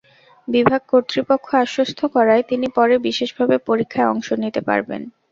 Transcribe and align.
বিভাগ 0.47 0.81
কর্তৃপক্ষ 0.91 1.47
আশ্বস্ত 1.63 1.99
করায় 2.15 2.43
তিনি 2.49 2.67
পরে 2.77 2.95
বিশেষভাবে 3.07 3.55
পরীক্ষায় 3.67 4.11
অংশ 4.13 4.27
নিতে 4.43 4.61
পারবেন। 4.69 5.01